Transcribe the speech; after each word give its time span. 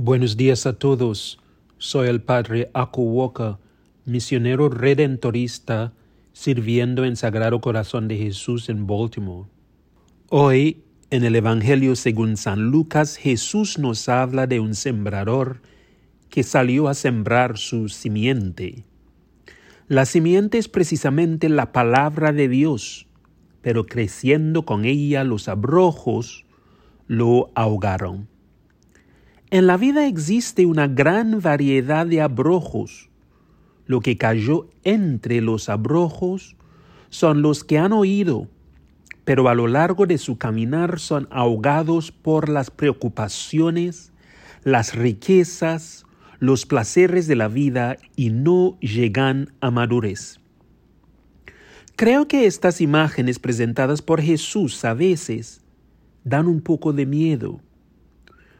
Buenos 0.00 0.36
días 0.36 0.64
a 0.64 0.74
todos. 0.74 1.40
Soy 1.78 2.06
el 2.06 2.22
Padre 2.22 2.70
Aku 2.72 3.02
Walker, 3.02 3.56
misionero 4.04 4.68
redentorista, 4.68 5.92
sirviendo 6.32 7.04
en 7.04 7.16
Sagrado 7.16 7.60
Corazón 7.60 8.06
de 8.06 8.16
Jesús 8.16 8.68
en 8.68 8.86
Baltimore. 8.86 9.48
Hoy, 10.28 10.84
en 11.10 11.24
el 11.24 11.34
Evangelio 11.34 11.96
según 11.96 12.36
San 12.36 12.70
Lucas, 12.70 13.16
Jesús 13.16 13.80
nos 13.80 14.08
habla 14.08 14.46
de 14.46 14.60
un 14.60 14.76
sembrador 14.76 15.62
que 16.30 16.44
salió 16.44 16.86
a 16.86 16.94
sembrar 16.94 17.58
su 17.58 17.88
simiente. 17.88 18.84
La 19.88 20.04
simiente 20.04 20.58
es 20.58 20.68
precisamente 20.68 21.48
la 21.48 21.72
palabra 21.72 22.30
de 22.30 22.48
Dios, 22.48 23.08
pero 23.62 23.84
creciendo 23.86 24.64
con 24.64 24.84
ella 24.84 25.24
los 25.24 25.48
abrojos 25.48 26.46
lo 27.08 27.50
ahogaron. 27.56 28.28
En 29.50 29.66
la 29.66 29.78
vida 29.78 30.06
existe 30.06 30.66
una 30.66 30.88
gran 30.88 31.40
variedad 31.40 32.06
de 32.06 32.20
abrojos. 32.20 33.08
Lo 33.86 34.00
que 34.00 34.18
cayó 34.18 34.68
entre 34.84 35.40
los 35.40 35.70
abrojos 35.70 36.54
son 37.08 37.40
los 37.40 37.64
que 37.64 37.78
han 37.78 37.94
oído, 37.94 38.46
pero 39.24 39.48
a 39.48 39.54
lo 39.54 39.66
largo 39.66 40.04
de 40.04 40.18
su 40.18 40.36
caminar 40.36 41.00
son 41.00 41.28
ahogados 41.30 42.12
por 42.12 42.50
las 42.50 42.70
preocupaciones, 42.70 44.12
las 44.64 44.94
riquezas, 44.94 46.04
los 46.40 46.66
placeres 46.66 47.26
de 47.26 47.36
la 47.36 47.48
vida 47.48 47.96
y 48.16 48.28
no 48.28 48.78
llegan 48.80 49.54
a 49.62 49.70
madurez. 49.70 50.40
Creo 51.96 52.28
que 52.28 52.44
estas 52.44 52.82
imágenes 52.82 53.38
presentadas 53.38 54.02
por 54.02 54.20
Jesús 54.20 54.84
a 54.84 54.92
veces 54.92 55.62
dan 56.22 56.48
un 56.48 56.60
poco 56.60 56.92
de 56.92 57.06
miedo 57.06 57.62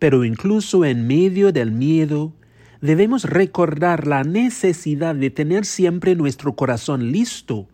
pero 0.00 0.24
incluso 0.24 0.84
en 0.84 1.06
medio 1.06 1.52
del 1.52 1.70
miedo, 1.70 2.32
debemos 2.80 3.24
recordar 3.24 4.06
la 4.06 4.24
necesidad 4.24 5.14
de 5.14 5.30
tener 5.30 5.66
siempre 5.66 6.16
nuestro 6.16 6.56
corazón 6.56 7.12
listo 7.12 7.68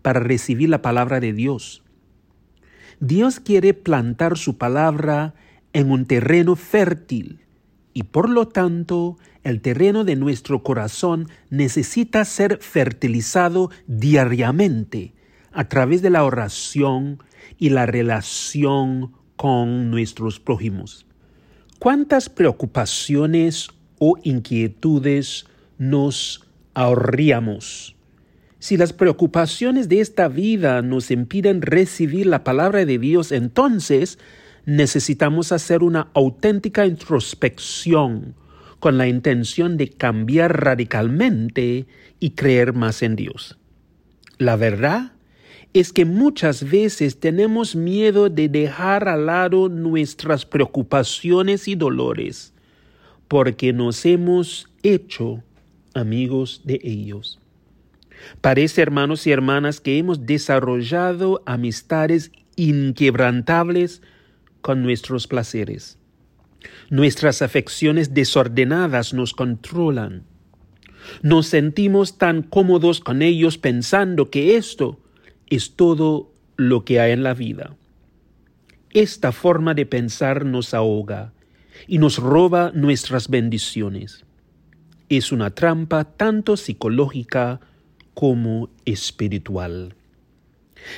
para 0.00 0.20
recibir 0.20 0.68
la 0.68 0.82
palabra 0.82 1.18
de 1.18 1.32
Dios. 1.32 1.82
Dios 3.00 3.40
quiere 3.40 3.74
plantar 3.74 4.38
su 4.38 4.56
palabra 4.56 5.34
en 5.72 5.90
un 5.90 6.06
terreno 6.06 6.54
fértil 6.54 7.40
y 7.92 8.04
por 8.04 8.30
lo 8.30 8.46
tanto 8.46 9.18
el 9.42 9.60
terreno 9.60 10.04
de 10.04 10.14
nuestro 10.14 10.62
corazón 10.62 11.28
necesita 11.50 12.24
ser 12.24 12.58
fertilizado 12.60 13.70
diariamente 13.88 15.12
a 15.50 15.68
través 15.68 16.02
de 16.02 16.10
la 16.10 16.22
oración 16.22 17.18
y 17.58 17.70
la 17.70 17.84
relación 17.84 19.12
con 19.34 19.90
nuestros 19.90 20.38
prójimos. 20.38 21.08
¿Cuántas 21.84 22.30
preocupaciones 22.30 23.68
o 23.98 24.16
inquietudes 24.22 25.44
nos 25.76 26.42
ahorríamos? 26.72 27.94
Si 28.58 28.78
las 28.78 28.94
preocupaciones 28.94 29.90
de 29.90 30.00
esta 30.00 30.28
vida 30.28 30.80
nos 30.80 31.10
impiden 31.10 31.60
recibir 31.60 32.24
la 32.24 32.42
palabra 32.42 32.86
de 32.86 32.98
Dios, 32.98 33.32
entonces 33.32 34.18
necesitamos 34.64 35.52
hacer 35.52 35.82
una 35.82 36.08
auténtica 36.14 36.86
introspección 36.86 38.34
con 38.80 38.96
la 38.96 39.06
intención 39.06 39.76
de 39.76 39.90
cambiar 39.90 40.64
radicalmente 40.64 41.86
y 42.18 42.30
creer 42.30 42.72
más 42.72 43.02
en 43.02 43.14
Dios. 43.14 43.58
La 44.38 44.56
verdad 44.56 45.12
es 45.74 45.92
que 45.92 46.04
muchas 46.04 46.70
veces 46.70 47.18
tenemos 47.18 47.74
miedo 47.74 48.30
de 48.30 48.48
dejar 48.48 49.08
al 49.08 49.26
lado 49.26 49.68
nuestras 49.68 50.46
preocupaciones 50.46 51.66
y 51.66 51.74
dolores, 51.74 52.54
porque 53.26 53.72
nos 53.72 54.06
hemos 54.06 54.68
hecho 54.84 55.42
amigos 55.92 56.62
de 56.64 56.80
ellos. 56.84 57.40
Parece, 58.40 58.82
hermanos 58.82 59.26
y 59.26 59.32
hermanas, 59.32 59.80
que 59.80 59.98
hemos 59.98 60.24
desarrollado 60.24 61.42
amistades 61.44 62.30
inquebrantables 62.54 64.00
con 64.60 64.80
nuestros 64.84 65.26
placeres. 65.26 65.98
Nuestras 66.88 67.42
afecciones 67.42 68.14
desordenadas 68.14 69.12
nos 69.12 69.32
controlan. 69.32 70.22
Nos 71.20 71.48
sentimos 71.48 72.16
tan 72.16 72.42
cómodos 72.42 73.00
con 73.00 73.22
ellos 73.22 73.58
pensando 73.58 74.30
que 74.30 74.56
esto 74.56 75.00
es 75.48 75.74
todo 75.76 76.32
lo 76.56 76.84
que 76.84 77.00
hay 77.00 77.12
en 77.12 77.22
la 77.22 77.34
vida. 77.34 77.76
Esta 78.90 79.32
forma 79.32 79.74
de 79.74 79.86
pensar 79.86 80.44
nos 80.44 80.74
ahoga 80.74 81.32
y 81.88 81.98
nos 81.98 82.18
roba 82.18 82.70
nuestras 82.74 83.28
bendiciones. 83.28 84.24
Es 85.08 85.32
una 85.32 85.50
trampa 85.50 86.04
tanto 86.04 86.56
psicológica 86.56 87.60
como 88.14 88.70
espiritual. 88.84 89.94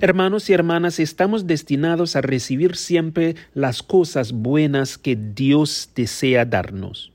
Hermanos 0.00 0.48
y 0.50 0.52
hermanas, 0.52 1.00
estamos 1.00 1.46
destinados 1.46 2.14
a 2.14 2.20
recibir 2.20 2.76
siempre 2.76 3.34
las 3.54 3.82
cosas 3.82 4.32
buenas 4.32 4.98
que 4.98 5.16
Dios 5.16 5.90
desea 5.94 6.44
darnos. 6.44 7.12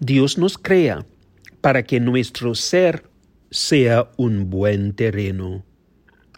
Dios 0.00 0.38
nos 0.38 0.58
crea 0.58 1.06
para 1.60 1.84
que 1.84 2.00
nuestro 2.00 2.54
ser 2.54 3.04
sea 3.50 4.10
un 4.16 4.50
buen 4.50 4.92
terreno 4.92 5.64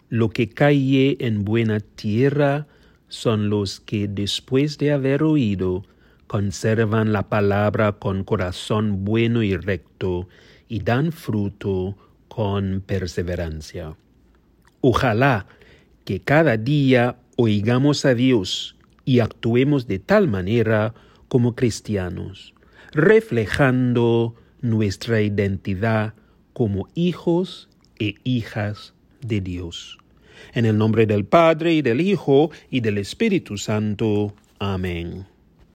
lo 0.09 0.29
que 0.29 0.49
cae 0.49 1.17
en 1.19 1.43
buena 1.43 1.79
tierra 1.79 2.67
son 3.09 3.49
los 3.49 3.79
que 3.79 4.07
después 4.07 4.77
de 4.77 4.91
haber 4.91 5.23
oído 5.23 5.85
conservan 6.27 7.13
la 7.13 7.29
palabra 7.29 7.93
con 7.93 8.23
corazón 8.23 9.05
bueno 9.05 9.43
y 9.43 9.55
recto 9.55 10.27
y 10.67 10.79
dan 10.79 11.11
fruto 11.11 11.97
con 12.27 12.81
perseverancia. 12.85 13.95
Ojalá 14.81 15.47
que 16.05 16.21
cada 16.21 16.57
día 16.57 17.17
oigamos 17.35 18.05
a 18.05 18.13
Dios 18.13 18.75
y 19.05 19.19
actuemos 19.19 19.87
de 19.87 19.99
tal 19.99 20.27
manera 20.27 20.93
como 21.27 21.55
cristianos, 21.55 22.53
reflejando 22.91 24.35
nuestra 24.61 25.21
identidad 25.21 26.13
como 26.53 26.87
hijos 26.93 27.69
e 27.99 28.15
hijas 28.23 28.93
de 29.27 29.41
Dios. 29.41 29.97
En 30.53 30.65
el 30.65 30.77
nombre 30.77 31.05
del 31.05 31.25
Padre 31.25 31.73
y 31.73 31.81
del 31.81 32.01
Hijo 32.01 32.51
y 32.69 32.79
del 32.81 32.97
Espíritu 32.97 33.57
Santo. 33.57 34.33
Amén. 34.59 35.25